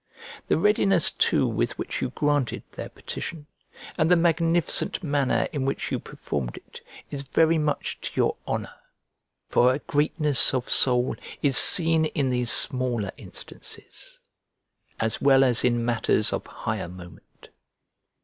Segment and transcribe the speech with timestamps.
[0.47, 3.45] The readiness too with which you granted their petition,
[3.99, 6.81] and the magnificent manner in which you performed it,
[7.11, 8.73] is very much to your honour;
[9.47, 14.17] for a greatness of soul is seen in these smaller instances,
[14.99, 17.49] as well as in matters of higher moment.